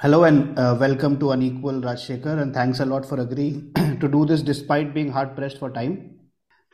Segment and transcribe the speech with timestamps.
[0.00, 4.24] Hello and uh, welcome to Unequal Rajshekhar, and thanks a lot for agreeing to do
[4.24, 6.20] this despite being hard pressed for time.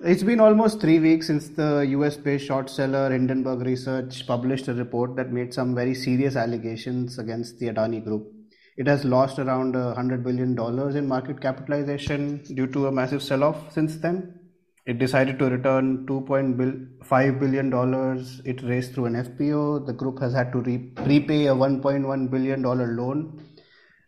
[0.00, 4.74] It's been almost three weeks since the US based short seller Hindenburg Research published a
[4.74, 8.31] report that made some very serious allegations against the Adani Group.
[8.76, 10.51] It has lost around $100 billion
[10.95, 14.38] in market capitalization due to a massive sell off since then.
[14.87, 17.73] It decided to return $2.5 billion
[18.45, 19.87] it raised through an FPO.
[19.87, 23.42] The group has had to re- repay a $1.1 billion loan.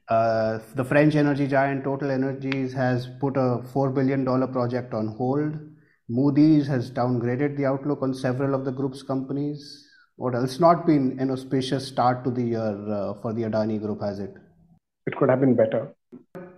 [0.08, 5.54] Uh, the French energy giant Total Energies has put a $4 billion project on hold.
[6.08, 9.88] Moody's has downgraded the outlook on several of the group's companies.
[10.16, 10.60] What else?
[10.60, 14.34] Not been an auspicious start to the year uh, for the Adani Group, has it?
[15.06, 15.94] It could have been better.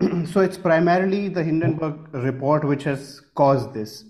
[0.33, 4.05] so it's primarily the Hindenburg report which has caused this.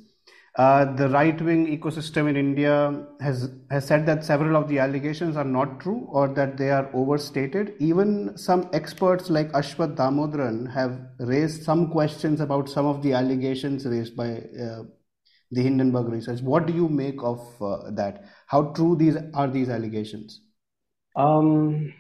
[0.57, 5.45] Uh, the right-wing ecosystem in India has has said that several of the allegations are
[5.45, 7.75] not true or that they are overstated.
[7.79, 13.87] Even some experts like Ashwath Damodaran have raised some questions about some of the allegations
[13.87, 14.83] raised by uh,
[15.53, 16.41] the Hindenburg research.
[16.41, 18.25] What do you make of uh, that?
[18.49, 20.41] How true these are these allegations?
[21.15, 21.95] Um,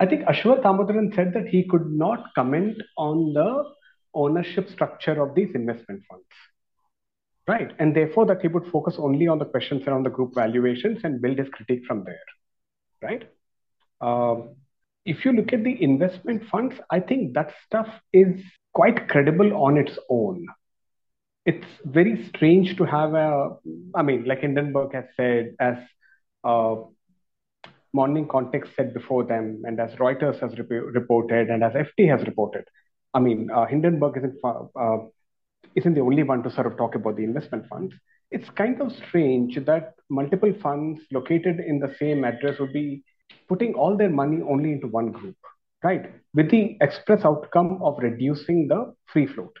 [0.00, 3.64] I think Ashwath Damodaran said that he could not comment on the
[4.14, 6.26] ownership structure of these investment funds.
[7.46, 7.72] Right.
[7.78, 11.20] And therefore, that he would focus only on the questions around the group valuations and
[11.20, 12.20] build his critique from there.
[13.02, 13.28] Right.
[14.00, 14.56] Um,
[15.04, 18.40] if you look at the investment funds, I think that stuff is
[18.74, 20.46] quite credible on its own.
[21.46, 23.56] It's very strange to have a,
[23.94, 25.78] I mean, like Hindenburg has said, as
[26.44, 26.76] uh,
[27.92, 32.26] Morning Context set before them, and as Reuters has rep- reported, and as FT has
[32.26, 32.64] reported.
[33.14, 34.98] I mean, uh, Hindenburg isn't uh,
[35.74, 37.94] isn't the only one to sort of talk about the investment funds.
[38.30, 43.04] It's kind of strange that multiple funds located in the same address would be
[43.48, 45.36] putting all their money only into one group,
[45.82, 46.12] right?
[46.34, 49.56] With the express outcome of reducing the free float.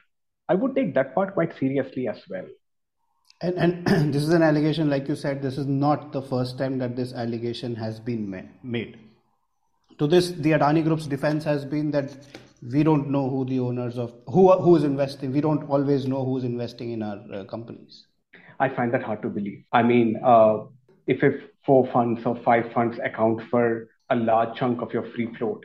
[0.48, 2.46] I would take that part quite seriously as well.
[3.40, 6.78] And, and this is an allegation, like you said, this is not the first time
[6.78, 8.28] that this allegation has been
[8.62, 8.98] made.
[9.98, 12.16] To this, the Adani Group's defense has been that
[12.62, 15.32] we don't know who the owners of who who is investing.
[15.32, 18.06] We don't always know who's investing in our uh, companies.
[18.60, 19.64] I find that hard to believe.
[19.72, 20.64] I mean, uh,
[21.06, 25.32] if if four funds or five funds account for a large chunk of your free
[25.36, 25.64] float,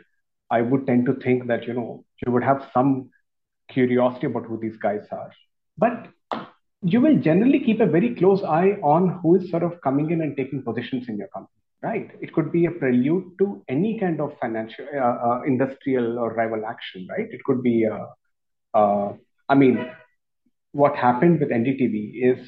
[0.50, 3.09] I would tend to think that you know you would have some
[3.69, 5.31] curiosity about who these guys are.
[5.78, 6.07] But
[6.84, 10.22] you will generally keep a very close eye on who is sort of coming in
[10.22, 12.10] and taking positions in your company right?
[12.22, 16.66] It could be a prelude to any kind of financial, uh, uh, industrial or rival
[16.66, 17.28] action, right?
[17.30, 19.14] It could be, uh, uh
[19.50, 19.92] I mean,
[20.72, 21.96] what happened with NDTV
[22.32, 22.40] is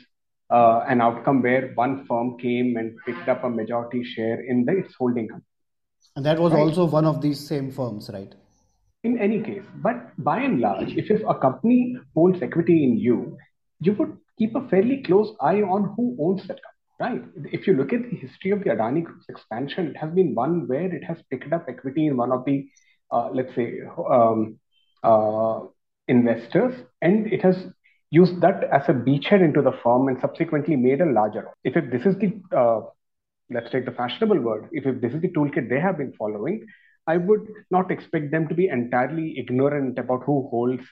[0.49, 4.77] uh, an outcome where one firm came and picked up a majority share in the,
[4.77, 5.45] its holding company.
[6.15, 6.61] And that was right?
[6.61, 8.33] also one of these same firms, right?
[9.03, 13.37] In any case, but by and large, if, if a company holds equity in you,
[13.81, 17.23] you would keep a fairly close eye on who owns that company Right.
[17.51, 20.65] If you look at the history of the Adani Group's expansion, it has been one
[20.67, 22.69] where it has picked up equity in one of the,
[23.11, 24.59] uh, let's say, um,
[25.03, 25.59] uh,
[26.07, 27.57] investors, and it has
[28.11, 31.49] used that as a beachhead into the firm and subsequently made a larger.
[31.65, 32.81] If, if this is the, uh,
[33.49, 36.65] let's take the fashionable word, if, if this is the toolkit they have been following,
[37.07, 40.83] I would not expect them to be entirely ignorant about who holds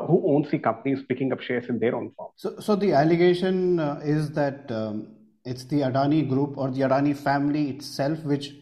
[0.00, 2.28] who owns the companies picking up shares in their own firm.
[2.36, 5.08] So, so the allegation uh, is that um,
[5.44, 8.54] it's the Adani group or the Adani family itself, which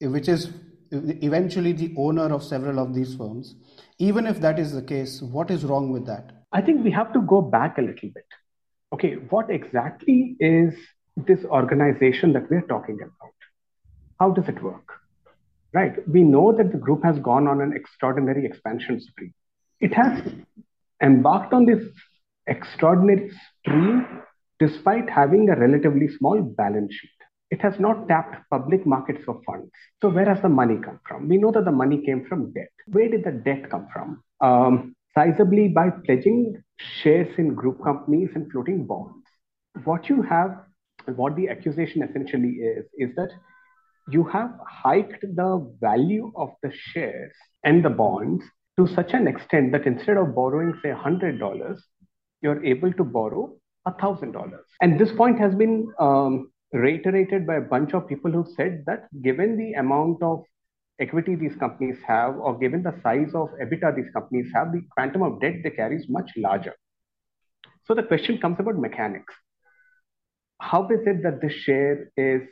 [0.00, 0.52] which is
[0.90, 3.54] eventually the owner of several of these firms.
[3.98, 6.32] Even if that is the case, what is wrong with that?
[6.52, 8.26] I think we have to go back a little bit.
[8.92, 10.74] Okay, what exactly is
[11.16, 13.34] this organization that we're talking about?
[14.20, 14.92] How does it work?
[15.72, 16.06] Right.
[16.08, 19.32] We know that the group has gone on an extraordinary expansion spree.
[19.80, 20.22] It has
[21.02, 21.82] embarked on this
[22.46, 24.00] extraordinary spree
[24.58, 27.10] despite having a relatively small balance sheet.
[27.50, 29.70] It has not tapped public markets for funds.
[30.02, 31.28] So, where has the money come from?
[31.28, 32.70] We know that the money came from debt.
[32.88, 34.22] Where did the debt come from?
[34.40, 36.62] Um, sizably by pledging
[37.02, 39.24] shares in group companies and floating bonds.
[39.84, 40.56] What you have,
[41.14, 43.30] what the accusation essentially is, is that
[44.08, 47.32] you have hiked the value of the shares
[47.64, 48.44] and the bonds
[48.76, 51.78] to such an extent that instead of borrowing, say, $100,
[52.42, 53.54] you're able to borrow
[53.86, 54.52] $1,000.
[54.80, 59.08] And this point has been um, reiterated by a bunch of people who said that
[59.22, 60.44] given the amount of
[60.98, 65.22] equity these companies have, or given the size of EBITDA these companies have, the quantum
[65.22, 66.74] of debt they carry is much larger.
[67.84, 69.32] So the question comes about mechanics.
[70.60, 72.42] How is it that this share is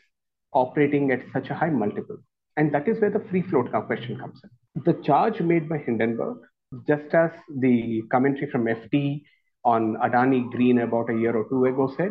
[0.52, 2.18] operating at such a high multiple?
[2.56, 4.50] And that is where the free float question comes in.
[4.74, 6.38] The charge made by Hindenburg,
[6.86, 9.22] just as the commentary from FT
[9.64, 12.10] on Adani Green about a year or two ago said,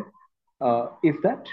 [0.60, 1.46] uh, is that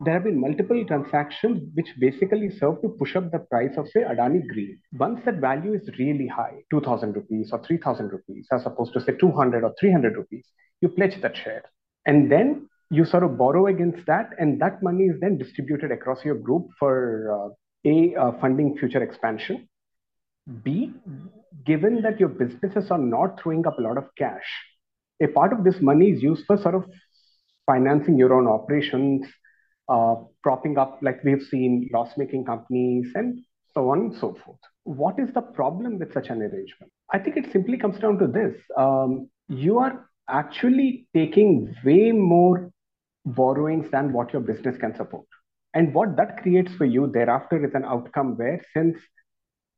[0.00, 4.00] there have been multiple transactions which basically serve to push up the price of, say,
[4.00, 4.78] Adani Green.
[4.92, 9.12] Once that value is really high, 2,000 rupees or 3,000 rupees, as opposed to, say,
[9.18, 10.46] 200 or 300 rupees,
[10.80, 11.62] you pledge that share.
[12.06, 16.24] And then you sort of borrow against that, and that money is then distributed across
[16.24, 19.68] your group for uh, A, uh, funding future expansion,
[20.62, 20.92] B,
[21.64, 24.44] given that your businesses are not throwing up a lot of cash,
[25.22, 26.84] a part of this money is used for sort of
[27.66, 29.26] financing your own operations,
[29.88, 33.40] uh, propping up, like we've seen, loss making companies, and
[33.72, 34.58] so on and so forth.
[34.84, 36.92] What is the problem with such an arrangement?
[37.12, 42.70] I think it simply comes down to this um, you are actually taking way more
[43.26, 45.26] borrowings than what your business can support.
[45.74, 48.96] And what that creates for you thereafter is an outcome where, since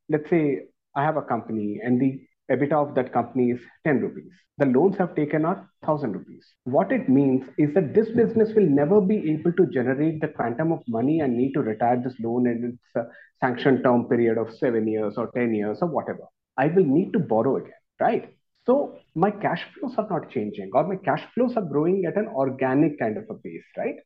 [0.08, 0.60] let's say
[0.94, 2.20] I have a company and the
[2.50, 4.32] EBITDA of that company is 10 rupees.
[4.58, 6.46] The loans have taken are 1000 rupees.
[6.64, 10.72] What it means is that this business will never be able to generate the quantum
[10.72, 13.10] of money and need to retire this loan in its uh,
[13.40, 16.24] sanctioned term period of seven years or 10 years or whatever.
[16.56, 18.32] I will need to borrow again, right?
[18.64, 22.28] So my cash flows are not changing or my cash flows are growing at an
[22.28, 23.96] organic kind of a pace, right?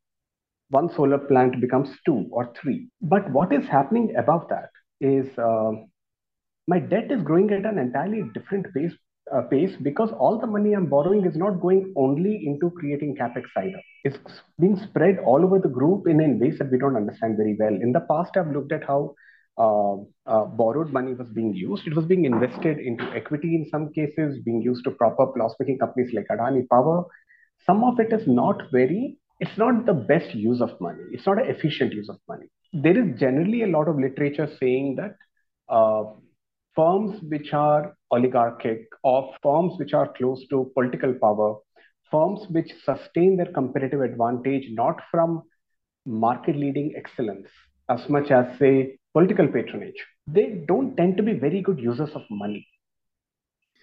[0.71, 2.89] One solar plant becomes two or three.
[3.01, 4.71] But what is happening above that
[5.01, 5.73] is uh,
[6.73, 8.93] my debt is growing at an entirely different pace,
[9.35, 13.45] uh, pace because all the money I'm borrowing is not going only into creating capex
[13.57, 13.81] either.
[14.05, 14.19] It's
[14.59, 17.75] being spread all over the group in, in ways that we don't understand very well.
[17.75, 19.15] In the past, I've looked at how
[19.59, 19.95] uh,
[20.27, 21.87] uh, borrowed money was being used.
[21.87, 25.79] It was being invested into equity in some cases, being used to prop up loss-making
[25.79, 27.05] companies like Adani Power.
[27.67, 31.03] Some of it is not very, it's not the best use of money.
[31.11, 32.47] It's not an efficient use of money.
[32.73, 35.17] There is generally a lot of literature saying that
[35.69, 36.05] uh,
[36.81, 41.57] firms which are oligarchic or firms which are close to political power,
[42.11, 45.43] firms which sustain their competitive advantage not from
[46.07, 47.49] market leading excellence
[47.91, 52.23] as much as, say, political patronage, they don't tend to be very good users of
[52.31, 52.67] money.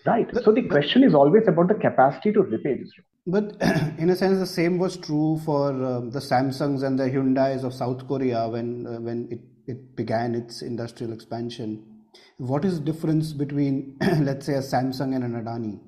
[0.06, 0.28] Right.
[0.32, 3.50] But, so the question is always about the capacity to repay this loan.
[3.60, 3.62] But
[4.00, 7.74] in a sense, the same was true for uh, the Samsungs and the Hyundais of
[7.74, 11.97] South Korea when uh, when it, it began its industrial expansion.
[12.38, 15.80] What is the difference between, let's say, a Samsung and an Adani?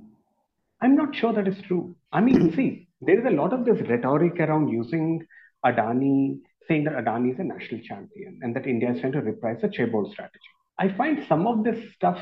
[0.81, 1.95] I'm not sure that is true.
[2.11, 5.25] I mean, see, there is a lot of this rhetoric around using
[5.65, 9.57] Adani, saying that Adani is a national champion and that India is trying to reprise
[9.61, 10.39] the chaebol strategy.
[10.77, 12.19] I find some of this stuff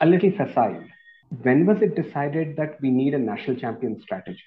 [0.00, 0.84] a little facile.
[1.42, 4.42] When was it decided that we need a national champion strategy?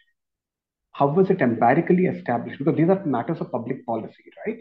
[0.91, 2.59] How was it empirically established?
[2.59, 4.59] Because these are matters of public policy, right?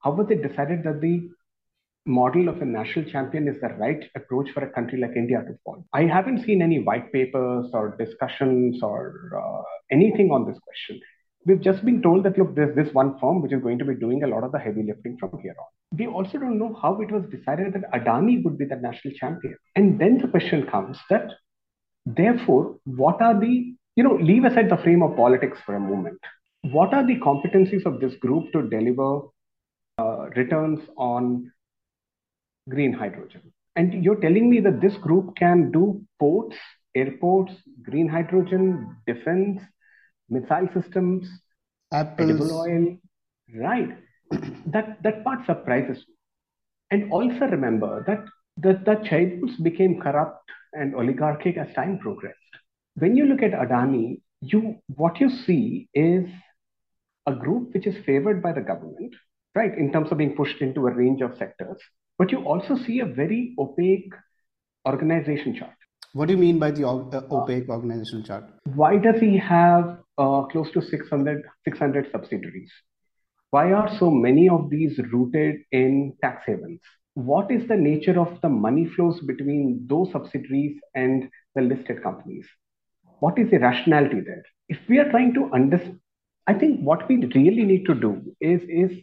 [0.00, 1.28] How was it decided that the
[2.06, 5.58] model of a national champion is the right approach for a country like India to
[5.64, 5.84] follow.
[5.92, 11.00] I haven't seen any white papers or discussions or uh, anything on this question.
[11.46, 13.94] We've just been told that, look, there's this one firm which is going to be
[13.94, 15.98] doing a lot of the heavy lifting from here on.
[15.98, 19.56] We also don't know how it was decided that Adani would be the national champion.
[19.74, 21.30] And then the question comes that,
[22.06, 26.18] therefore, what are the, you know, leave aside the frame of politics for a moment.
[26.62, 29.28] What are the competencies of this group to deliver
[29.98, 31.52] uh, returns on
[32.68, 33.52] green hydrogen.
[33.76, 36.56] And you're telling me that this group can do ports,
[36.94, 37.52] airports,
[37.82, 39.60] green hydrogen, defense,
[40.28, 41.28] missile systems,
[41.92, 42.30] Apples.
[42.30, 42.96] edible oil,
[43.56, 43.90] right?
[44.66, 46.14] that that part surprises me.
[46.90, 48.24] And also remember that
[48.56, 52.38] the, the chaebols became corrupt and oligarchic as time progressed.
[52.94, 56.28] When you look at Adani, you what you see is
[57.26, 59.14] a group which is favored by the government,
[59.54, 61.78] right, in terms of being pushed into a range of sectors.
[62.18, 64.12] But you also see a very opaque
[64.86, 65.74] organization chart.
[66.12, 68.44] What do you mean by the uh, opaque organizational chart?
[68.74, 72.70] Why does he have uh, close to 600, 600 subsidiaries?
[73.50, 76.80] Why are so many of these rooted in tax havens?
[77.14, 82.46] What is the nature of the money flows between those subsidiaries and the listed companies?
[83.20, 84.44] What is the rationality there?
[84.68, 86.00] If we are trying to understand,
[86.46, 88.98] I think what we really need to do is, is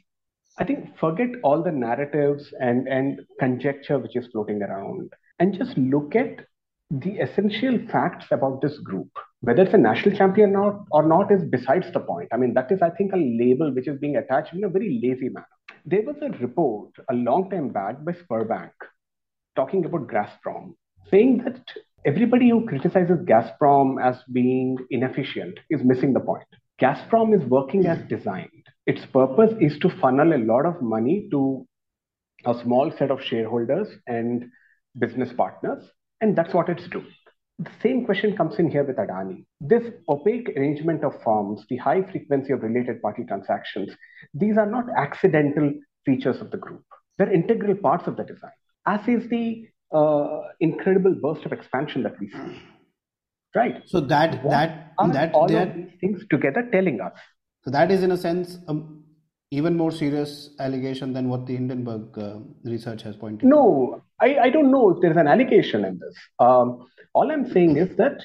[0.58, 5.78] I think forget all the narratives and, and conjecture which is floating around and just
[5.78, 6.46] look at
[6.92, 9.10] the essential facts about this group.
[9.40, 12.28] Whether it's a national champion or not, or not is besides the point.
[12.34, 15.00] I mean, that is, I think, a label which is being attached in a very
[15.02, 15.48] lazy manner.
[15.86, 18.72] There was a report a long time back by Sberbank
[19.56, 20.76] talking about Gazprom,
[21.10, 21.60] saying that
[22.06, 26.46] everybody who criticizes Gazprom as being inefficient is missing the point.
[26.80, 31.68] Gazprom is working as designed its purpose is to funnel a lot of money to
[32.46, 34.46] a small set of shareholders and
[34.98, 35.84] business partners,
[36.22, 37.14] and that's what it's doing.
[37.60, 39.46] The same question comes in here with Adani.
[39.60, 43.92] This opaque arrangement of firms, the high frequency of related party transactions,
[44.34, 45.72] these are not accidental
[46.04, 46.84] features of the group.
[47.18, 48.52] They're integral parts of the design,
[48.88, 52.62] as is the uh, incredible burst of expansion that we see.
[53.54, 53.84] Right.
[53.86, 57.14] So that what that that all of these things together telling us.
[57.64, 58.58] So that is in a sense
[59.52, 63.48] even more serious allegation than what the Hindenburg uh, research has pointed.
[63.48, 66.16] No, I, I don't know if there is an allegation in this.
[66.40, 68.24] Um, all I'm saying is that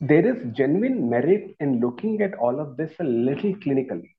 [0.00, 4.10] there is genuine merit in looking at all of this a little clinically.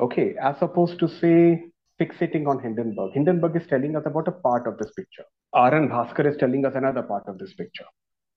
[0.00, 1.62] Okay, as opposed to say
[2.00, 3.12] fixating on Hindenburg.
[3.12, 5.24] Hindenburg is telling us about a part of this picture.
[5.52, 5.88] R.N.
[5.90, 7.84] Bhaskar is telling us another part of this picture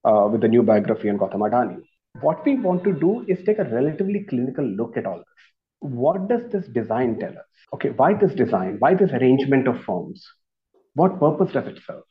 [0.03, 1.81] uh, with the new biography on Gautam Adani.
[2.21, 5.25] What we want to do is take a relatively clinical look at all this.
[5.79, 7.45] What does this design tell us?
[7.73, 8.77] Okay, why this design?
[8.79, 10.25] Why this arrangement of forms?
[10.93, 12.03] What purpose does it serve?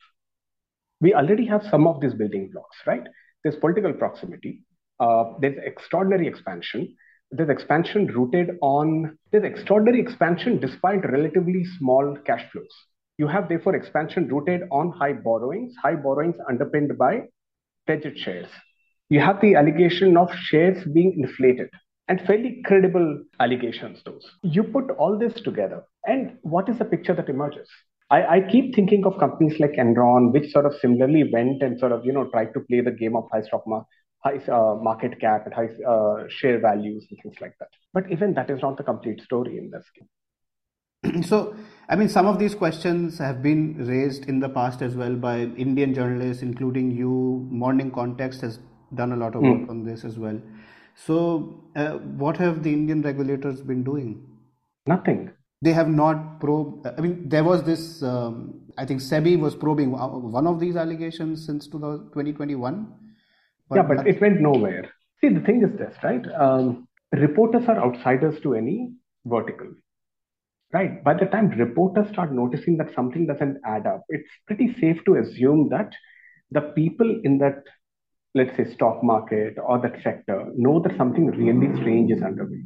[1.01, 3.03] We already have some of these building blocks, right?
[3.43, 4.63] There's political proximity,
[5.01, 6.95] uh, there's extraordinary expansion,
[7.31, 12.75] there's expansion rooted on there's extraordinary expansion despite relatively small cash flows.
[13.17, 17.23] You have therefore expansion rooted on high borrowings, high borrowings underpinned by
[17.87, 18.49] pledged shares.
[19.09, 21.69] You have the allegation of shares being inflated
[22.09, 24.31] and fairly credible allegations, those.
[24.43, 27.69] You put all this together, and what is the picture that emerges?
[28.11, 31.93] I, I, keep thinking of companies like Enron, which sort of similarly went and sort
[31.93, 33.89] of, you know, tried to play the game of high stock market
[34.25, 37.69] high uh, market cap and high uh, share values and things like that.
[37.93, 41.23] But even that is not the complete story in this game.
[41.29, 41.55] So,
[41.89, 45.41] I mean, some of these questions have been raised in the past as well by
[45.41, 47.47] Indian journalists, including you.
[47.51, 48.59] Morning Context has
[48.95, 49.71] done a lot of work mm.
[49.71, 50.41] on this as well.
[50.95, 54.27] So, uh, what have the Indian regulators been doing?
[54.87, 55.31] Nothing.
[55.63, 56.87] They have not probed.
[56.87, 58.03] I mean, there was this.
[58.03, 62.87] Um, I think SEBI was probing one of these allegations since 2021
[63.69, 64.91] but yeah, but it went nowhere.
[65.21, 66.25] See, the thing is this, right?
[66.39, 68.93] Um, reporters are outsiders to any
[69.25, 69.73] vertical,
[70.73, 71.03] right?
[71.03, 75.17] By the time reporters start noticing that something doesn't add up, it's pretty safe to
[75.17, 75.93] assume that
[76.51, 77.63] the people in that,
[78.35, 82.63] let's say, stock market or that sector know that something really strange is underway.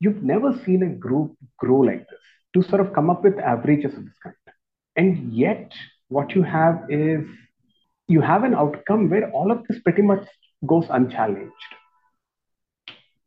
[0.00, 2.18] You've never seen a group grow like this
[2.54, 4.34] to sort of come up with averages of this kind.
[4.96, 5.72] And yet,
[6.08, 7.20] what you have is
[8.08, 10.26] you have an outcome where all of this pretty much
[10.66, 11.52] goes unchallenged.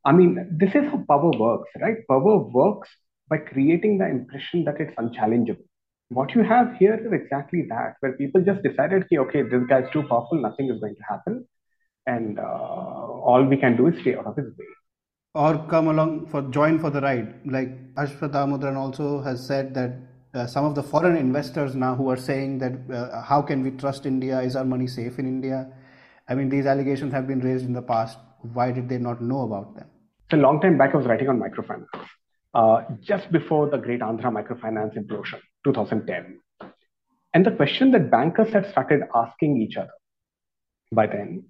[0.04, 1.98] I mean, this is how power works, right?
[2.10, 2.90] Power works
[3.30, 5.64] by creating the impression that it's unchallengeable.
[6.10, 10.04] What you have here is exactly that, where people just decided, okay, this guy's too
[10.04, 11.48] powerful, nothing is going to happen,
[12.06, 14.66] and uh, all we can do is stay out of his way.
[15.36, 17.40] Or come along for join for the ride.
[17.46, 19.96] Like Damodaran also has said that
[20.34, 23.72] uh, some of the foreign investors now who are saying that uh, how can we
[23.72, 24.40] trust India?
[24.42, 25.72] Is our money safe in India?
[26.28, 28.18] I mean, these allegations have been raised in the past.
[28.54, 29.88] Why did they not know about them?
[30.26, 31.88] It's a long time back, I was writing on microfinance,
[32.54, 36.40] uh, just before the great Andhra microfinance implosion, 2010.
[37.34, 39.92] And the question that bankers had started asking each other
[40.92, 41.46] by then,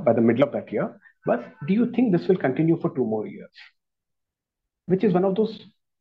[0.00, 0.88] by the middle of that year,
[1.28, 3.50] But do you think this will continue for two more years?
[4.86, 5.60] Which is one of those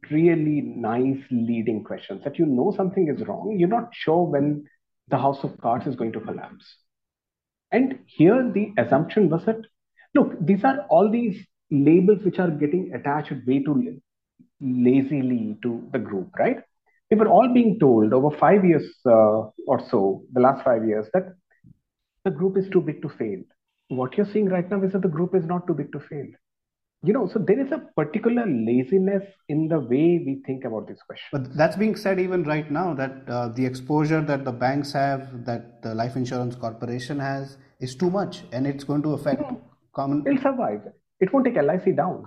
[0.09, 3.57] really nice leading questions that you know something is wrong.
[3.59, 4.65] You're not sure when
[5.09, 6.65] the house of cards is going to collapse.
[7.71, 9.59] And here the assumption was that,
[10.15, 13.99] look, these are all these labels which are getting attached way too
[14.61, 16.59] lazily to the group, right?
[17.11, 21.07] We were all being told over five years uh, or so, the last five years,
[21.13, 21.33] that
[22.23, 23.41] the group is too big to fail.
[23.89, 26.27] What you're seeing right now is that the group is not too big to fail.
[27.03, 30.99] You know, so there is a particular laziness in the way we think about this
[31.05, 31.27] question.
[31.31, 35.45] But that's being said even right now that uh, the exposure that the banks have,
[35.45, 39.43] that the life insurance corporation has, is too much, and it's going to affect
[39.95, 40.23] common.
[40.25, 40.81] It'll survive.
[41.19, 42.25] It won't take LIC down.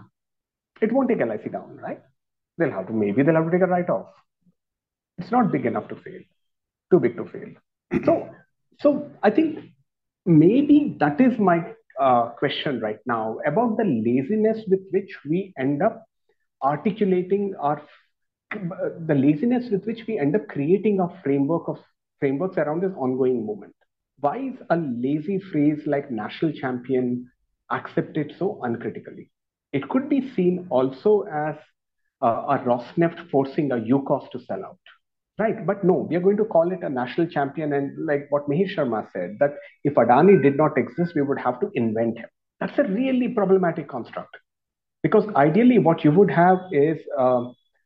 [0.81, 2.01] It won't take LIC down, right?
[2.57, 4.07] They'll have to maybe they'll have to take a write-off.
[5.19, 6.21] It's not big enough to fail.
[6.91, 7.51] Too big to fail.
[8.05, 8.31] so,
[8.79, 9.59] so I think
[10.39, 15.83] maybe that is my uh, question right now about the laziness with which we end
[15.83, 16.05] up
[16.63, 17.83] articulating our
[19.07, 21.79] the laziness with which we end up creating a framework of
[22.19, 23.75] frameworks around this ongoing movement.
[24.19, 27.31] Why is a lazy phrase like national champion
[27.71, 29.31] accepted so uncritically?
[29.73, 31.55] It could be seen also as
[32.21, 34.79] uh, a Rosneft forcing a Yukos to sell out
[35.41, 35.67] right?
[35.67, 37.73] But no, we are going to call it a national champion.
[37.73, 39.55] And like what Mihir Sharma said, that
[39.85, 42.29] if Adani did not exist, we would have to invent him.
[42.61, 44.37] That's a really problematic construct.
[45.03, 47.45] Because ideally, what you would have is uh,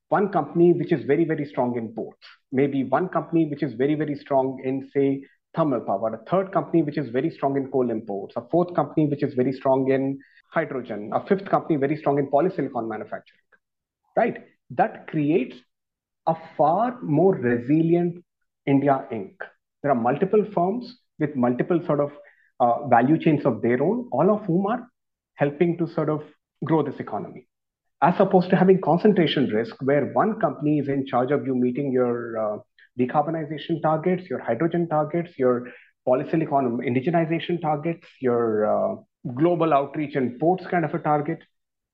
[0.08, 3.94] one company which is very, very strong in ports, maybe one company which is very,
[3.94, 5.22] very strong in, say,
[5.54, 9.06] thermal power, a third company which is very strong in coal imports, a fourth company
[9.06, 10.18] which is very strong in
[10.52, 13.40] hydrogen, a fifth company very strong in polysilicon manufacturing,
[14.16, 14.38] right?
[14.70, 15.54] That creates
[16.26, 18.24] a far more resilient
[18.66, 19.34] India Inc.
[19.82, 22.12] There are multiple firms with multiple sort of
[22.60, 24.88] uh, value chains of their own, all of whom are
[25.34, 26.22] helping to sort of
[26.64, 27.46] grow this economy.
[28.02, 31.92] As opposed to having concentration risk, where one company is in charge of you meeting
[31.92, 32.58] your uh,
[32.98, 35.68] decarbonization targets, your hydrogen targets, your
[36.06, 38.96] polysilicon indigenization targets, your uh,
[39.34, 41.38] global outreach and ports kind of a target.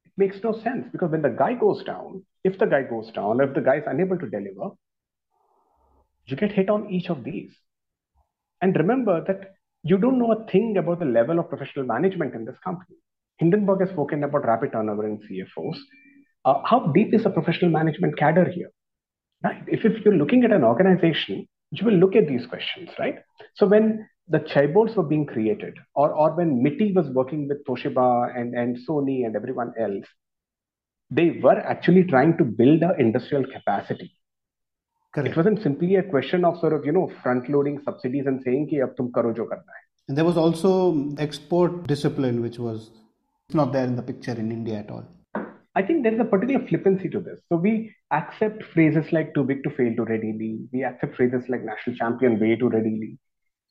[0.05, 3.41] It makes no sense because when the guy goes down, if the guy goes down,
[3.41, 4.71] if the guy is unable to deliver,
[6.27, 7.51] you get hit on each of these.
[8.63, 12.45] And remember that you don't know a thing about the level of professional management in
[12.45, 12.97] this company.
[13.39, 15.79] Hindenburg has spoken about rapid turnover in CFOs.
[16.45, 18.71] Uh, how deep is the professional management cadre here?
[19.43, 19.63] Right?
[19.67, 23.17] If, if you're looking at an organization, you will look at these questions, right?
[23.55, 28.39] So when the chaebols were being created, or, or when MITI was working with Toshiba
[28.39, 30.05] and, and Sony and everyone else,
[31.11, 34.15] they were actually trying to build an industrial capacity.
[35.15, 35.31] Correct.
[35.31, 38.69] It wasn't simply a question of sort of, you know, front loading subsidies and saying,
[38.69, 39.83] ki ab tum karo jo karna hai.
[40.09, 42.91] And there was also export discipline, which was
[43.53, 45.05] not there in the picture in India at all.
[45.75, 47.41] I think there is a particular flippancy to this.
[47.49, 50.61] So we accept phrases like too big to fail to readily.
[50.73, 53.19] We accept phrases like national champion way too readily.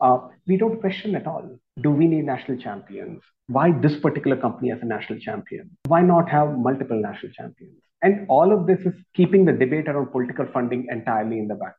[0.02, 1.60] Uh, we don't question at all.
[1.82, 3.22] Do we need national champions?
[3.50, 5.72] Why this particular company as a national champion?
[5.88, 7.82] Why not have multiple national champions?
[8.04, 11.74] And all of this is keeping the debate around political funding entirely in the back,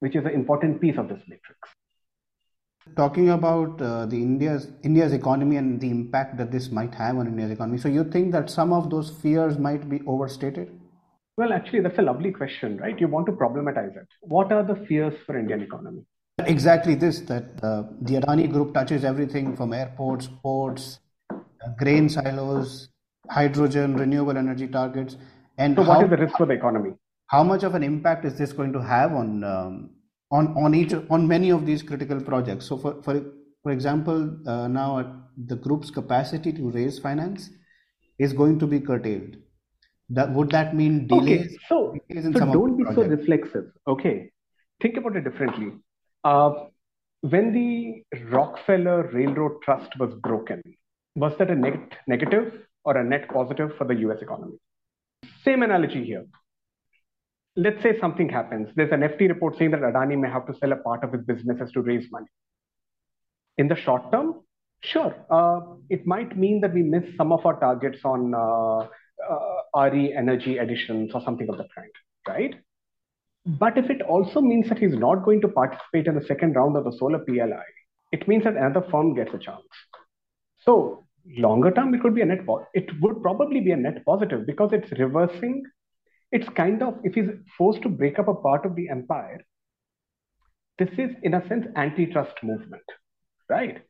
[0.00, 1.60] which is an important piece of this matrix.
[2.96, 7.28] Talking about uh, the India's India's economy and the impact that this might have on
[7.28, 10.76] India's economy, so you think that some of those fears might be overstated?
[11.36, 12.98] Well, actually, that's a lovely question, right?
[12.98, 14.08] You want to problematize it.
[14.22, 16.04] What are the fears for Indian economy?
[16.38, 20.98] Exactly this that uh, the Adani Group touches everything from airports, ports,
[21.30, 21.36] uh,
[21.78, 22.88] grain silos,
[23.30, 25.16] hydrogen, renewable energy targets.
[25.58, 26.90] And so, how, what is the risk for the economy?
[27.28, 29.90] How much of an impact is this going to have on um,
[30.30, 32.66] on on each on many of these critical projects.
[32.66, 33.14] So for for
[33.62, 34.88] for example, uh, now
[35.52, 37.50] the group's capacity to raise finance
[38.18, 39.36] is going to be curtailed.
[40.10, 41.56] That would that mean delays?
[41.70, 43.66] Okay, so, so don't be so reflexive.
[43.86, 44.30] Okay,
[44.82, 45.72] think about it differently.
[46.24, 46.66] Uh,
[47.20, 50.62] when the Rockefeller Railroad Trust was broken,
[51.14, 54.58] was that a net negative or a net positive for the US economy?
[55.44, 56.26] Same analogy here
[57.56, 58.68] let's say something happens.
[58.74, 61.22] There's an FT report saying that Adani may have to sell a part of his
[61.22, 62.26] businesses to raise money.
[63.58, 64.40] In the short term,
[64.82, 68.88] sure, uh, it might mean that we miss some of our targets on uh,
[69.30, 71.90] uh, RE energy additions or something of that kind,
[72.26, 72.54] right?
[73.46, 76.76] But if it also means that he's not going to participate in the second round
[76.76, 77.64] of the solar PLI,
[78.12, 79.62] it means that another firm gets a chance.
[80.62, 81.06] So
[81.38, 82.40] longer term, it could be a net.
[82.72, 85.62] It would probably be a net positive because it's reversing
[86.34, 89.40] it's kind of, if he's forced to break up a part of the empire,
[90.78, 92.82] this is, in a sense, antitrust movement,
[93.48, 93.80] right?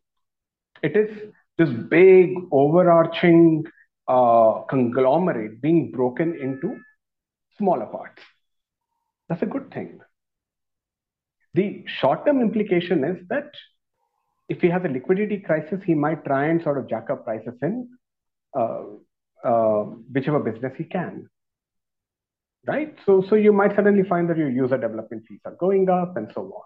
[0.82, 3.64] It is this big, overarching
[4.06, 6.76] uh, conglomerate being broken into
[7.56, 8.20] smaller parts.
[9.28, 10.00] That's a good thing.
[11.54, 13.50] The short term implication is that
[14.48, 17.54] if he has a liquidity crisis, he might try and sort of jack up prices
[17.62, 17.88] in
[18.58, 18.82] uh,
[19.42, 21.28] uh, whichever business he can
[22.66, 22.94] right?
[23.06, 26.30] So, so you might suddenly find that your user development fees are going up and
[26.34, 26.62] so on.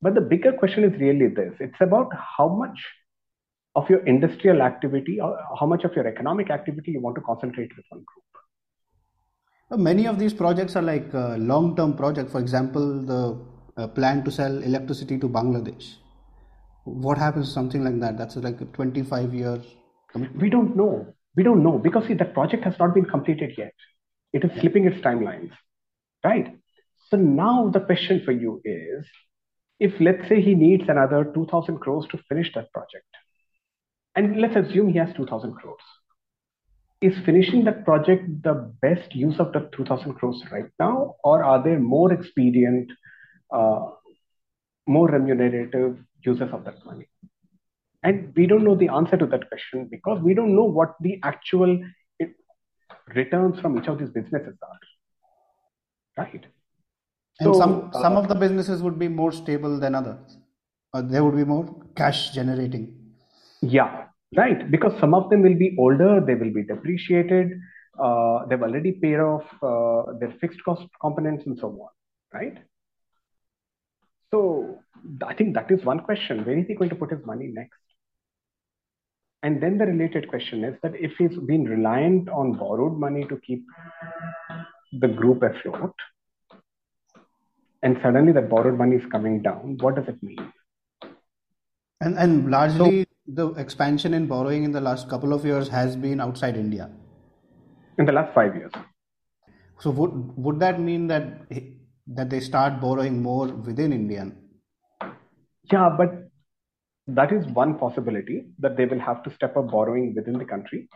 [0.00, 2.78] But the bigger question is really this it's about how much
[3.74, 7.70] of your industrial activity or how much of your economic activity you want to concentrate
[7.76, 8.37] with one group.
[9.70, 12.32] Many of these projects are like uh, long term projects.
[12.32, 13.38] For example, the
[13.76, 15.96] uh, plan to sell electricity to Bangladesh.
[16.84, 18.16] What happens to something like that?
[18.16, 19.60] That's like a 25 year
[20.10, 20.40] commitment.
[20.40, 21.14] We don't know.
[21.36, 23.74] We don't know because see, that project has not been completed yet.
[24.32, 25.52] It is slipping its timelines,
[26.24, 26.56] right?
[27.10, 29.06] So now the question for you is,
[29.78, 33.06] if let's say he needs another 2000 crores to finish that project,
[34.16, 35.80] and let's assume he has 2000 crores,
[37.00, 41.62] is finishing that project the best use of the 2000 crores right now, or are
[41.62, 42.92] there more experienced,
[43.52, 43.86] uh,
[44.86, 47.08] more remunerative users of that money?
[48.02, 51.20] And we don't know the answer to that question because we don't know what the
[51.22, 51.80] actual
[53.14, 56.24] returns from each of these businesses are.
[56.24, 56.46] Right.
[57.40, 60.36] And so, some, uh, some of the businesses would be more stable than others.
[60.92, 62.96] Or they would be more cash generating.
[63.60, 64.70] Yeah, right.
[64.70, 67.52] Because some of them will be older, they will be depreciated.
[67.98, 71.88] Uh, they've already paid off uh, their fixed cost components and so on,
[72.32, 72.58] right?
[74.30, 74.78] So
[75.26, 76.44] I think that is one question.
[76.44, 77.78] Where is he going to put his money next?
[79.42, 83.38] And then the related question is that if he's been reliant on borrowed money to
[83.46, 83.64] keep
[85.00, 85.94] the group afloat,
[87.82, 90.52] and suddenly that borrowed money is coming down, what does it mean?
[92.00, 95.96] And and largely so, the expansion in borrowing in the last couple of years has
[95.96, 96.90] been outside India.
[97.98, 98.72] In the last five years.
[99.80, 101.50] So would would that mean that
[102.06, 104.30] that they start borrowing more within India?
[105.72, 106.30] Yeah, but
[107.08, 110.88] that is one possibility that they will have to step up borrowing within the country.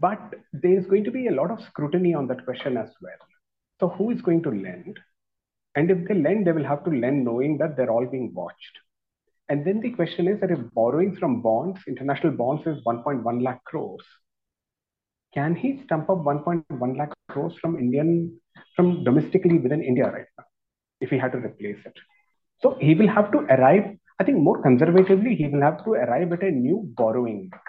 [0.00, 3.22] But there's going to be a lot of scrutiny on that question as well.
[3.80, 4.98] So, who is going to lend?
[5.76, 8.78] And if they lend, they will have to lend knowing that they're all being watched.
[9.48, 13.64] And then the question is that if borrowing from bonds, international bonds is 1.1 lakh
[13.64, 14.04] crores,
[15.32, 18.38] can he stump up 1.1 lakh crores from Indian,
[18.76, 20.44] from domestically within India right now,
[21.00, 21.94] if he had to replace it?
[22.60, 26.32] So he will have to arrive I think more conservatively, he will have to arrive
[26.32, 27.62] at a new borrowing mix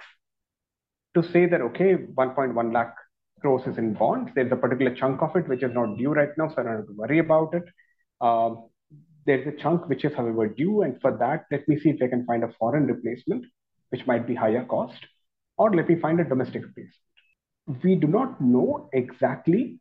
[1.16, 2.96] to say that, okay, 1.1 lakh
[3.40, 4.32] crores is in bonds.
[4.34, 6.78] There's a particular chunk of it which is not due right now, so I don't
[6.78, 7.64] have to worry about it.
[8.20, 8.69] Um,
[9.30, 10.82] there's a chunk which is, however, due.
[10.82, 13.46] And for that, let me see if I can find a foreign replacement,
[13.90, 15.06] which might be higher cost,
[15.56, 17.84] or let me find a domestic replacement.
[17.84, 19.80] We do not know exactly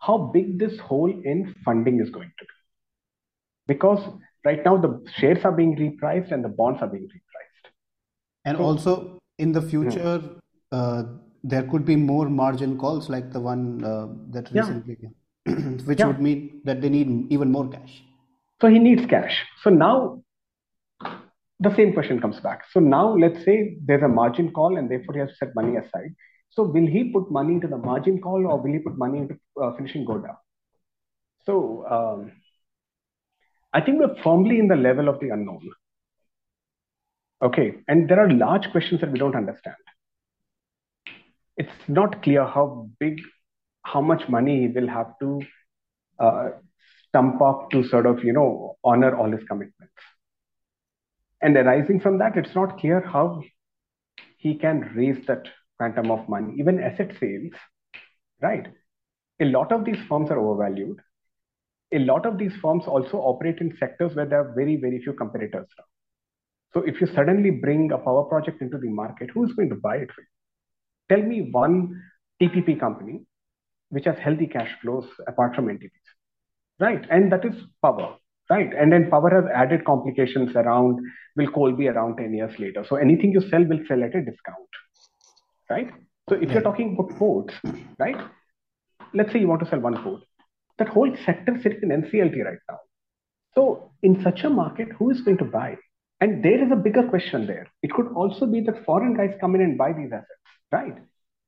[0.00, 2.56] how big this hole in funding is going to be.
[3.68, 4.04] Because
[4.44, 7.70] right now the shares are being repriced and the bonds are being repriced.
[8.44, 10.38] And so, also in the future, hmm.
[10.72, 11.02] uh,
[11.44, 15.54] there could be more margin calls like the one uh, that recently yeah.
[15.90, 16.06] which yeah.
[16.06, 18.02] would mean that they need even more cash.
[18.62, 19.36] So he needs cash.
[19.64, 20.22] So now
[21.58, 22.62] the same question comes back.
[22.70, 25.78] So now let's say there's a margin call and therefore he has to set money
[25.78, 26.14] aside.
[26.50, 29.34] So will he put money into the margin call or will he put money into
[29.60, 30.36] uh, finishing Godda?
[31.44, 32.32] So um,
[33.72, 35.68] I think we're firmly in the level of the unknown.
[37.42, 39.74] Okay, and there are large questions that we don't understand.
[41.56, 43.20] It's not clear how big,
[43.82, 45.40] how much money he will have to
[46.20, 46.50] uh,
[47.12, 49.94] stump up to sort of, you know, honor all his commitments.
[51.40, 53.42] And arising from that, it's not clear how
[54.38, 55.42] he can raise that
[55.76, 57.52] quantum of money, even asset sales,
[58.40, 58.66] right?
[59.40, 61.00] A lot of these firms are overvalued
[61.92, 65.12] a lot of these firms also operate in sectors where there are very, very few
[65.12, 65.68] competitors.
[66.72, 69.96] So if you suddenly bring a power project into the market, who's going to buy
[69.96, 70.26] it for you?
[71.10, 72.02] Tell me one
[72.40, 73.24] TPP company
[73.90, 75.90] which has healthy cash flows apart from NTPC,
[76.80, 77.04] right?
[77.10, 78.16] And that is power,
[78.50, 78.70] right?
[78.72, 81.00] And then power has added complications around
[81.36, 82.84] will coal be around 10 years later?
[82.88, 84.68] So anything you sell will sell at a discount,
[85.70, 85.90] right?
[86.28, 86.54] So if yeah.
[86.54, 87.54] you're talking about ports,
[87.98, 88.16] right?
[89.14, 90.22] Let's say you want to sell one port
[90.78, 92.78] that whole sector sits in NCLT right now.
[93.54, 95.76] So, in such a market, who is going to buy?
[96.20, 97.66] And there is a bigger question there.
[97.82, 100.96] It could also be that foreign guys come in and buy these assets, right?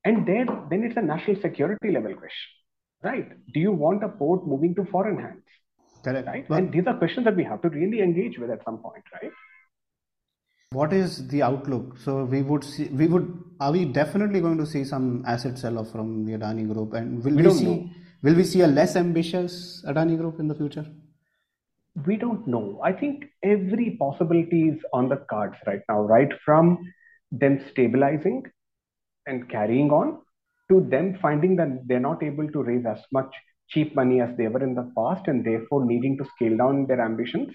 [0.03, 2.49] And there, then it's a national security level question,
[3.03, 3.29] right?
[3.53, 5.43] Do you want a port moving to foreign hands?
[6.03, 6.27] Correct.
[6.27, 6.49] Right?
[6.49, 9.31] and these are questions that we have to really engage with at some point, right?
[10.71, 11.97] What is the outlook?
[11.97, 15.79] So we would see, we would, are we definitely going to see some asset sell
[15.79, 16.93] off from the Adani Group?
[16.93, 17.65] And will we, we see?
[17.65, 17.89] Know
[18.25, 20.85] Will we see a less ambitious Adani Group in the future?
[22.07, 22.81] We don't know.
[22.83, 26.79] I think every possibility is on the cards right now, right from
[27.31, 28.43] them stabilizing
[29.27, 30.21] and carrying on
[30.69, 33.33] to them finding that they're not able to raise as much
[33.69, 37.01] cheap money as they were in the past and therefore needing to scale down their
[37.01, 37.49] ambitions.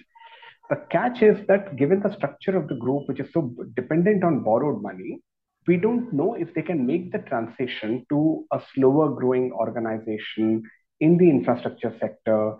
[0.68, 4.44] The catch is that given the structure of the group, which is so dependent on
[4.44, 5.20] borrowed money,
[5.66, 10.62] we don't know if they can make the transition to a slower growing organization
[11.00, 12.54] in the infrastructure sector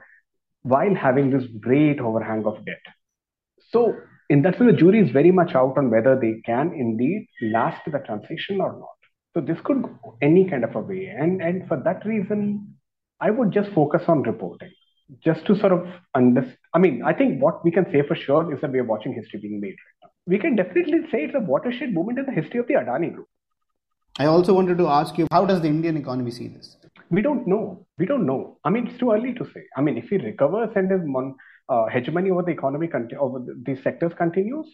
[0.63, 2.83] while having this great overhang of debt.
[3.71, 3.95] So,
[4.29, 7.81] in that sense, the jury is very much out on whether they can indeed last
[7.91, 9.00] the transition or not.
[9.35, 11.07] So, this could go any kind of a way.
[11.07, 12.75] And, and for that reason,
[13.21, 14.71] I would just focus on reporting
[15.25, 16.59] just to sort of understand.
[16.75, 19.13] I mean, I think what we can say for sure is that we are watching
[19.13, 22.33] history being made right now we can definitely say it's a watershed moment in the
[22.33, 23.29] history of the Adani Group.
[24.19, 26.77] I also wanted to ask you, how does the Indian economy see this?
[27.11, 27.87] We don't know.
[27.99, 28.59] We don't know.
[28.65, 29.63] I mean, it's too early to say.
[29.77, 31.35] I mean, if he recovers and his mon-
[31.69, 34.67] uh, hegemony over the economy, con- over these sectors continues,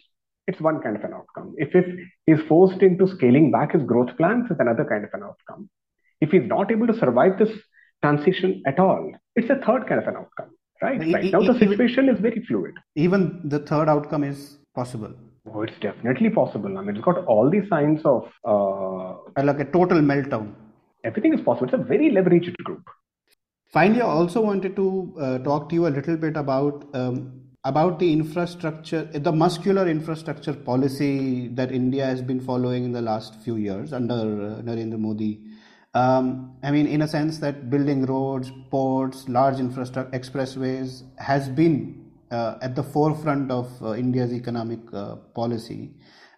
[0.47, 1.53] it's one kind of an outcome.
[1.57, 1.85] If, if
[2.25, 5.69] he's forced into scaling back his growth plans, it's another kind of an outcome.
[6.21, 7.49] If he's not able to survive this
[8.01, 10.51] transition at all, it's a third kind of an outcome.
[10.81, 10.99] Right?
[10.99, 12.75] right now, the situation is very fluid.
[12.95, 15.13] Even the third outcome is possible.
[15.51, 16.77] Oh, it's definitely possible.
[16.77, 20.53] I mean, it's got all the signs of uh, like a total meltdown.
[21.03, 21.65] Everything is possible.
[21.65, 22.83] It's a very leveraged group.
[23.71, 27.99] Finally, I also wanted to uh, talk to you a little bit about um, about
[27.99, 33.57] the infrastructure, the muscular infrastructure policy that India has been following in the last few
[33.57, 35.41] years under uh, Narendra Modi.
[35.93, 42.05] Um, I mean, in a sense that building roads, ports, large infrastructure, expressways has been
[42.31, 45.91] uh, at the forefront of uh, India's economic uh, policy.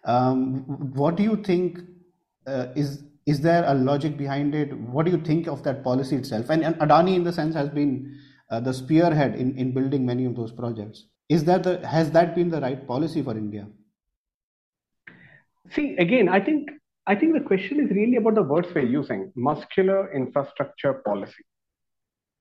[0.04, 0.64] Um,
[0.94, 1.78] what do you think
[2.46, 4.76] uh, is is there a logic behind it?
[4.76, 6.50] What do you think of that policy itself?
[6.50, 8.18] And, and Adani, in the sense, has been
[8.50, 11.04] uh, the spearhead in, in building many of those projects.
[11.30, 13.68] Is that the, has that been the right policy for India?
[15.70, 16.70] See, again, I think
[17.06, 21.44] I think the question is really about the words we're using: muscular infrastructure policy.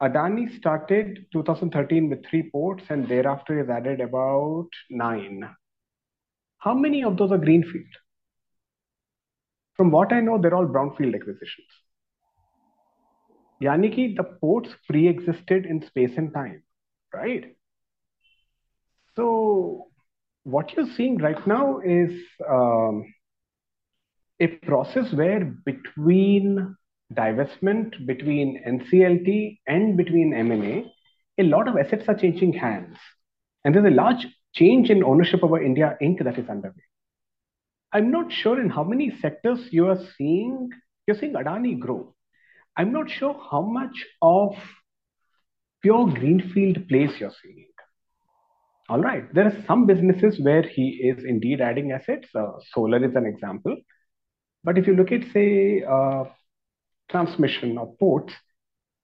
[0.02, 5.48] Adani started 2013 with three ports, and thereafter has added about nine.
[6.58, 8.02] How many of those are greenfield?
[9.76, 11.68] From what I know, they're all brownfield acquisitions.
[13.62, 16.64] Yaniki, the ports pre-existed in space and time,
[17.14, 17.56] right?
[19.20, 19.88] So
[20.44, 22.10] what you're seeing right now is
[22.50, 23.04] um,
[24.40, 26.78] a process where between
[27.14, 30.86] divestment, between NCLT and between M&A,
[31.38, 32.96] a lot of assets are changing hands.
[33.66, 36.24] And there's a large change in ownership over India Inc.
[36.24, 36.86] that is underway.
[37.92, 40.70] I'm not sure in how many sectors you are seeing,
[41.06, 42.16] you're seeing Adani grow.
[42.78, 44.56] I'm not sure how much of
[45.82, 47.69] pure greenfield place you're seeing.
[48.90, 49.32] All right.
[49.36, 52.28] There are some businesses where he is indeed adding assets.
[52.34, 53.78] Uh, solar is an example.
[54.64, 56.24] But if you look at, say, uh,
[57.10, 58.34] transmission or ports,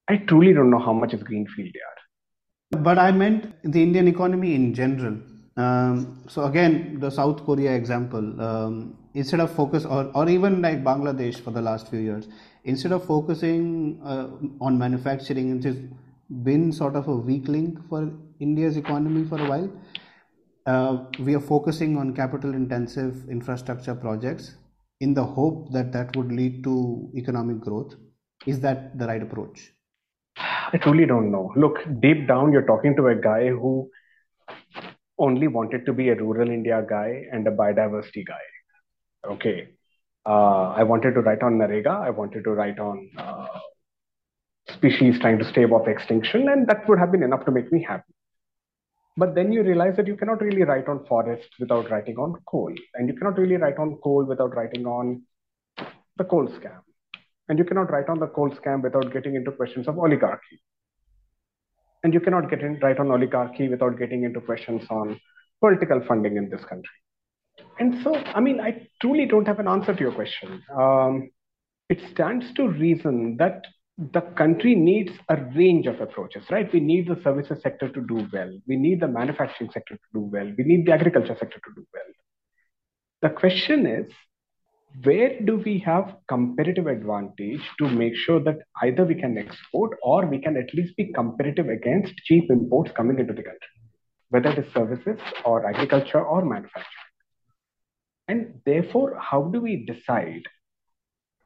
[0.08, 2.80] I truly don't know how much is greenfield there.
[2.82, 5.18] But I meant the Indian economy in general.
[5.56, 10.82] Um, so again, the South Korea example, um, instead of focus, or, or even like
[10.82, 12.26] Bangladesh for the last few years,
[12.64, 14.28] instead of focusing uh,
[14.60, 15.76] on manufacturing, it has
[16.42, 19.70] been sort of a weak link for India's economy for a while.
[20.66, 24.56] Uh, we are focusing on capital intensive infrastructure projects
[25.00, 27.94] in the hope that that would lead to economic growth.
[28.46, 29.72] Is that the right approach?
[30.38, 31.52] I truly don't know.
[31.56, 33.90] Look, deep down, you're talking to a guy who
[35.18, 38.44] only wanted to be a rural India guy and a biodiversity guy.
[39.24, 39.68] Okay.
[40.26, 41.86] Uh, I wanted to write on NREGA.
[41.86, 43.46] I wanted to write on uh,
[44.68, 47.86] species trying to stave off extinction, and that would have been enough to make me
[47.88, 48.12] happy.
[49.16, 52.72] But then you realize that you cannot really write on forests without writing on coal.
[52.94, 55.22] And you cannot really write on coal without writing on
[56.18, 56.80] the coal scam.
[57.48, 60.60] And you cannot write on the coal scam without getting into questions of oligarchy.
[62.02, 65.18] And you cannot get in, write on oligarchy without getting into questions on
[65.60, 66.90] political funding in this country.
[67.78, 70.62] And so, I mean, I truly don't have an answer to your question.
[70.78, 71.30] Um,
[71.88, 73.64] it stands to reason that
[73.98, 76.70] the country needs a range of approaches, right?
[76.72, 78.52] We need the services sector to do well.
[78.66, 80.52] We need the manufacturing sector to do well.
[80.56, 82.02] We need the agriculture sector to do well.
[83.22, 84.12] The question is,
[85.02, 90.26] where do we have competitive advantage to make sure that either we can export or
[90.26, 93.68] we can at least be competitive against cheap imports coming into the country,
[94.28, 96.84] whether it is services or agriculture or manufacturing?
[98.28, 100.42] And therefore, how do we decide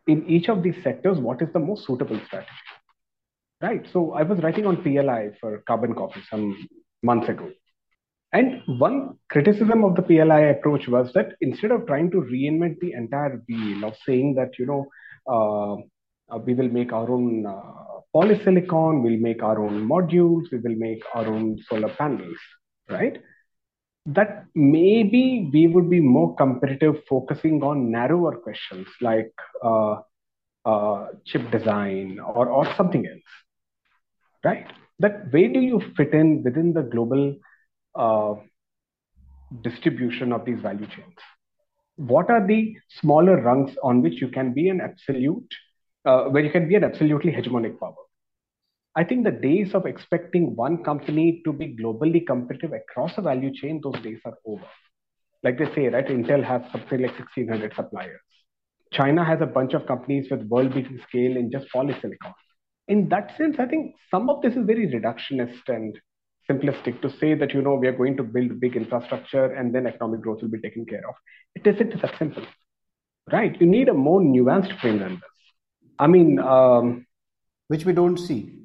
[0.07, 2.51] in each of these sectors, what is the most suitable strategy?
[3.63, 3.87] Right.
[3.93, 6.57] So I was writing on PLI for carbon copy some
[7.03, 7.51] months ago.
[8.33, 12.93] And one criticism of the PLI approach was that instead of trying to reinvent the
[12.93, 14.87] entire wheel of saying that, you know,
[15.29, 15.75] uh,
[16.33, 17.61] uh, we will make our own uh,
[18.15, 22.37] polysilicon, we'll make our own modules, we will make our own solar panels,
[22.89, 23.21] right?
[24.07, 29.33] That maybe we would be more competitive focusing on narrower questions like
[29.63, 29.97] uh,
[30.65, 33.23] uh, chip design or, or something else,
[34.45, 34.67] right?
[34.99, 37.37] That where do you fit in within the global
[37.95, 38.35] uh,
[39.63, 41.17] distribution of these value chains?
[41.97, 45.49] What are the smaller rungs on which you can be an absolute,
[46.05, 47.95] uh, where you can be an absolutely hegemonic power?
[48.97, 53.53] I think the days of expecting one company to be globally competitive across a value
[53.55, 54.67] chain, those days are over.
[55.45, 56.07] Like they say, right?
[56.07, 58.21] Intel has something like 1600 suppliers.
[58.93, 62.35] China has a bunch of companies with world beating scale in just polysilicon.
[62.89, 65.97] In that sense, I think some of this is very reductionist and
[66.51, 69.87] simplistic to say that, you know, we are going to build big infrastructure and then
[69.87, 71.15] economic growth will be taken care of.
[71.55, 72.45] It isn't that simple,
[73.31, 73.59] right?
[73.61, 75.93] You need a more nuanced frame than this.
[75.97, 77.07] I mean, um,
[77.69, 78.65] which we don't see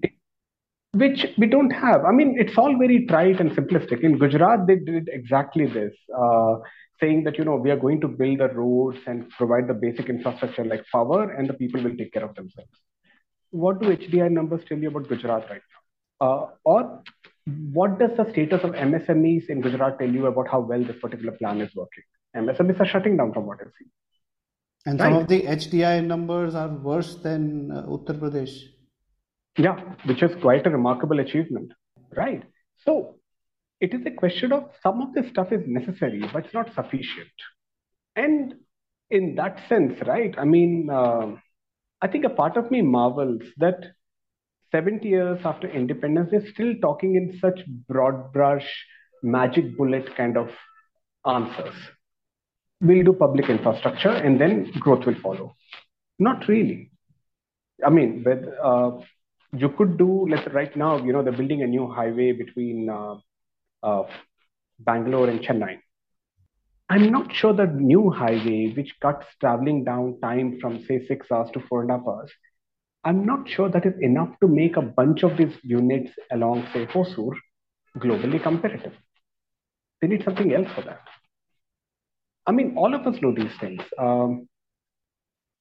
[0.96, 2.06] which we don't have.
[2.06, 4.04] I mean, it's all very trite and simplistic.
[4.04, 6.56] In Gujarat, they did exactly this, uh,
[7.00, 10.10] saying that, you know, we are going to build the roads and provide the basic
[10.10, 12.70] infrastructure like power, and the people will take care of themselves.
[13.64, 15.82] what do HDI numbers tell you about Gujarat right now?
[16.28, 17.04] Uh, or
[17.74, 21.34] what does the status of MSMEs in Gujarat tell you about how well this particular
[21.34, 22.04] plan is working?
[22.36, 23.92] MSMEs are shutting down from what I've seen.
[24.86, 25.08] And right.
[25.08, 28.56] some of the HDI numbers are worse than uh, Uttar Pradesh.
[29.58, 31.72] Yeah, which is quite a remarkable achievement.
[32.16, 32.44] Right.
[32.86, 33.16] So
[33.80, 37.36] it is a question of some of this stuff is necessary, but it's not sufficient.
[38.16, 38.56] And
[39.10, 41.36] in that sense, right, I mean, uh,
[42.02, 43.80] I think a part of me marvels that
[44.72, 48.68] 70 years after independence, they're still talking in such broad brush,
[49.24, 50.50] magic bullet kind of
[51.26, 51.76] answers.
[52.82, 55.56] We'll do public infrastructure and then growth will follow.
[56.20, 56.92] Not really.
[57.86, 58.92] I mean, with, uh,
[59.58, 63.16] you could do, let's right now, you know, they're building a new highway between uh,
[63.84, 64.04] uh,
[64.80, 65.80] Bangalore and Chennai.
[66.90, 71.50] I'm not sure the new highway, which cuts traveling down time from say six hours
[71.54, 72.32] to four and a half hours,
[73.04, 76.88] I'm not sure that is enough to make a bunch of these units along, say,
[76.88, 77.34] Hosur
[77.98, 78.94] globally competitive.
[80.02, 81.02] They need something else for that.
[82.48, 83.82] I mean, all of us know these things.
[83.98, 84.48] Um,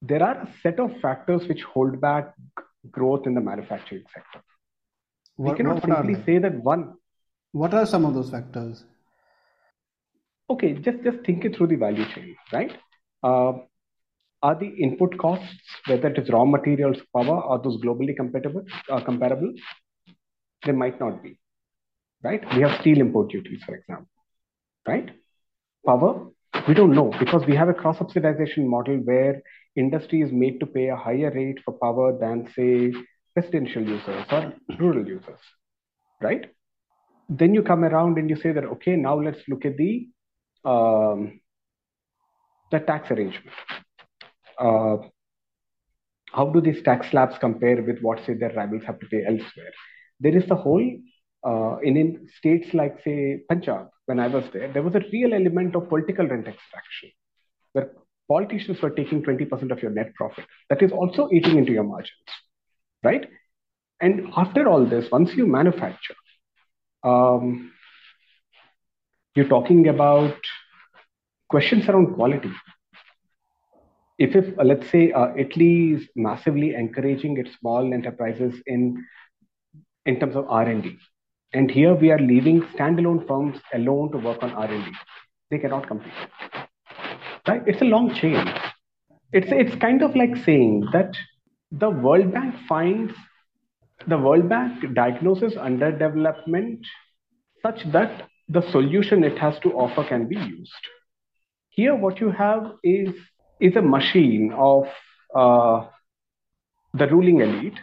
[0.02, 2.34] there are a set of factors which hold back
[2.90, 4.42] growth in the manufacturing sector.
[5.36, 6.94] What, we cannot simply say that one.
[7.52, 8.84] What are some of those factors?
[10.50, 12.72] Okay, just just think it through the value chain, right?
[13.22, 13.52] Uh,
[14.42, 15.46] are the input costs,
[15.86, 19.52] whether it is raw materials, power, are those globally compatible, uh, comparable?
[20.66, 21.38] They might not be,
[22.22, 22.44] right?
[22.54, 24.08] We have steel import duties, for example,
[24.86, 25.10] right?
[25.86, 26.26] Power,
[26.68, 29.42] we don't know because we have a cross subsidization model where
[29.76, 32.92] industry is made to pay a higher rate for power than, say,
[33.36, 35.40] residential users or rural users,
[36.22, 36.50] right?
[37.28, 40.08] Then you come around and you say that, okay, now let's look at the
[40.64, 41.40] um,
[42.70, 43.56] the tax arrangement.
[44.58, 44.96] Uh,
[46.32, 49.72] how do these tax slabs compare with what, say, their rivals have to pay elsewhere?
[50.20, 50.84] There is the whole,
[51.46, 55.34] uh, in, in states like, say, Punjab, when I was there, there was a real
[55.34, 57.10] element of political rent extraction,
[57.72, 57.92] where
[58.28, 60.44] politicians were taking 20% of your net profit.
[60.70, 62.30] That is also eating into your margins,
[63.02, 63.28] right?
[64.00, 66.14] And after all this, once you manufacture,
[67.02, 67.72] um,
[69.34, 70.36] you're talking about
[71.48, 72.50] questions around quality.
[74.18, 79.04] If, if uh, let's say uh, Italy is massively encouraging its small enterprises in
[80.06, 80.98] in terms of R&D,
[81.54, 84.92] and here we are leaving standalone firms alone to work on R&D,
[85.50, 86.12] they cannot compete.
[87.46, 87.62] Right?
[87.66, 88.46] It's a long chain.
[89.32, 91.14] It's it's kind of like saying that
[91.70, 93.12] the World Bank finds
[94.06, 96.80] the World Bank diagnoses underdevelopment
[97.62, 100.84] such that the solution it has to offer can be used.
[101.70, 103.10] Here, what you have is
[103.60, 104.84] is a machine of
[105.34, 105.86] uh,
[106.92, 107.78] the ruling elite,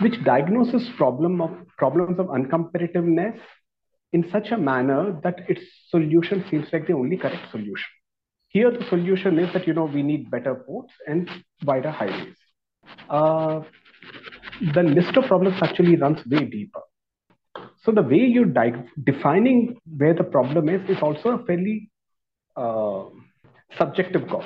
[0.00, 3.38] which diagnoses problem of problems of uncompetitiveness
[4.12, 7.90] in such a manner that its solution seems like the only correct solution.
[8.52, 11.28] Here, the solution is that you know we need better ports and
[11.64, 12.36] wider highways.
[13.08, 13.62] Uh,
[14.74, 16.80] the list of problems actually runs way deeper.
[17.82, 21.90] So the way you're di- defining where the problem is is also a fairly
[22.56, 23.04] uh,
[23.78, 24.44] subjective call.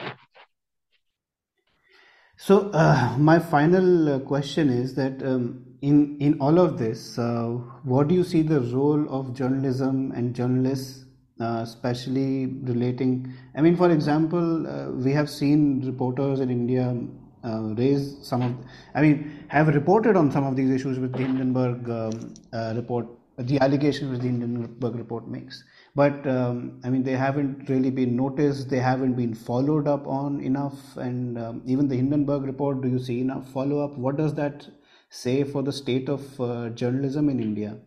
[2.37, 7.49] So uh, my final uh, question is that um, in in all of this, uh,
[7.83, 11.06] what do you see the role of journalism and journalists,
[11.41, 13.33] uh, especially relating?
[13.55, 16.97] I mean, for example, uh, we have seen reporters in India
[17.45, 18.55] uh, raise some of,
[18.95, 22.35] I mean, have reported on some of these issues with the Hindenburg um,
[22.75, 23.07] report,
[23.39, 25.63] the allegations which the Hindenburg report makes
[25.95, 28.69] but um, I mean they haven't really been noticed.
[28.69, 32.83] They haven't been followed up on enough, and um, even the Hindenburg report.
[32.83, 33.97] Do you see enough follow up?
[33.97, 34.69] What does that
[35.09, 37.79] say for the state of uh, journalism in India?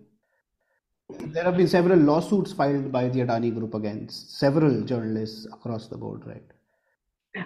[1.10, 5.98] There have been several lawsuits filed by the Adani Group against several journalists across the
[5.98, 6.43] board, right?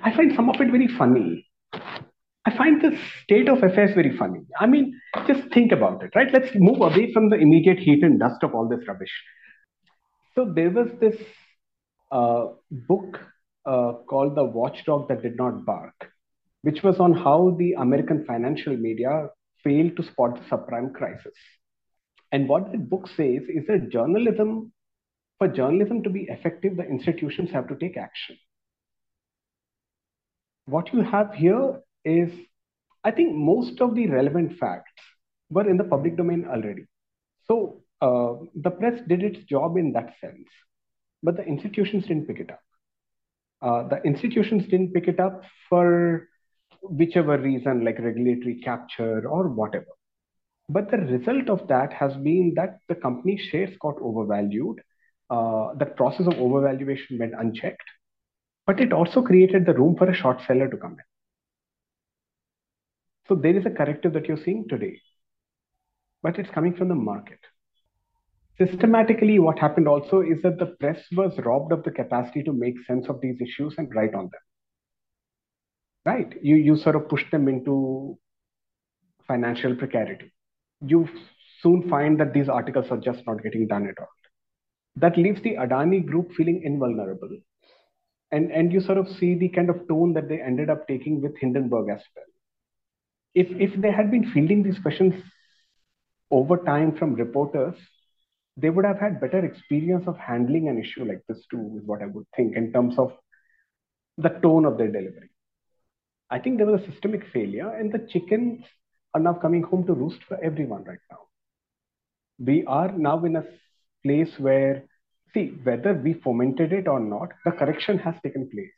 [0.03, 1.47] I find some of it very funny.
[2.45, 4.41] I find the state of affairs very funny.
[4.59, 6.27] I mean, just think about it, right?
[6.33, 9.11] Let's move away from the immediate heat and dust of all this rubbish.
[10.35, 11.15] So there was this
[12.11, 13.19] uh, book
[13.65, 16.11] uh, called The Watchdog That Did Not Bark,
[16.63, 19.29] which was on how the American financial media
[19.63, 21.33] failed to spot the subprime crisis.
[22.33, 24.73] And what that book says is that journalism,
[25.37, 28.37] for journalism to be effective, the institutions have to take action.
[30.65, 32.31] What you have here is,
[33.03, 34.91] I think most of the relevant facts
[35.51, 36.87] were in the public domain already.
[37.47, 40.47] So uh, the press did its job in that sense,
[41.21, 42.61] but the institutions didn't pick it up.
[43.61, 46.27] Uh, the institutions didn't pick it up for
[46.81, 49.85] whichever reason, like regulatory capture or whatever.
[50.69, 54.79] But the result of that has been that the company shares got overvalued.
[55.29, 57.89] Uh, that process of overvaluation went unchecked,
[58.67, 61.05] but it also created the room for a short seller to come in.
[63.27, 64.99] So there is a corrective that you're seeing today,
[66.21, 67.39] but it's coming from the market.
[68.59, 72.75] Systematically, what happened also is that the press was robbed of the capacity to make
[72.85, 74.41] sense of these issues and write on them.
[76.05, 76.33] Right?
[76.43, 78.19] You, you sort of push them into
[79.27, 80.31] financial precarity.
[80.85, 81.07] You
[81.61, 84.07] soon find that these articles are just not getting done at all.
[84.97, 87.37] That leaves the Adani group feeling invulnerable.
[88.31, 91.21] And, and you sort of see the kind of tone that they ended up taking
[91.21, 92.25] with Hindenburg as well.
[93.35, 95.13] If, if they had been fielding these questions
[96.29, 97.75] over time from reporters,
[98.57, 102.01] they would have had better experience of handling an issue like this too, is what
[102.01, 103.13] I would think in terms of
[104.17, 105.29] the tone of their delivery.
[106.29, 108.63] I think there was a systemic failure, and the chickens
[109.13, 111.19] are now coming home to roost for everyone right now.
[112.39, 113.45] We are now in a
[114.03, 114.83] place where,
[115.33, 118.71] see, whether we fomented it or not, the correction has taken place.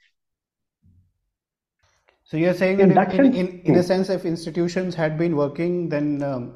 [2.26, 3.86] So you're saying in that, in, in, in, in, a hmm.
[3.86, 6.54] sense, if institutions had been working, then um,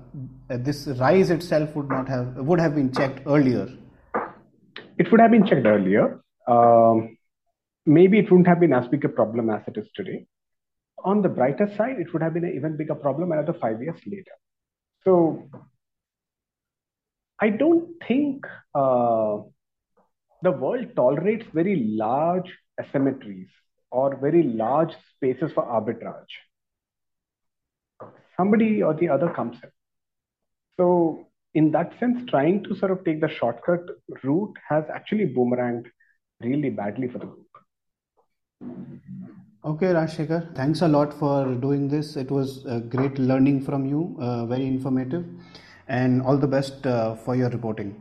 [0.50, 3.70] this rise itself would not have would have been checked earlier.
[4.98, 6.22] It would have been checked earlier.
[6.48, 7.18] Um,
[7.86, 10.26] maybe it wouldn't have been as big a problem as it is today.
[11.04, 14.00] On the brighter side, it would have been an even bigger problem another five years
[14.06, 14.32] later.
[15.04, 15.50] So
[17.40, 18.46] I don't think
[18.76, 19.38] uh,
[20.42, 23.48] the world tolerates very large asymmetries
[23.92, 26.34] or very large spaces for arbitrage.
[28.36, 29.70] Somebody or the other comes in.
[30.78, 33.82] So, in that sense, trying to sort of take the shortcut
[34.24, 35.88] route has actually boomeranged
[36.42, 37.48] really badly for the group.
[39.62, 42.16] Okay, Rajshekhar, thanks a lot for doing this.
[42.16, 45.26] It was a great learning from you, uh, very informative,
[45.90, 47.94] and all the best uh, for your reporting.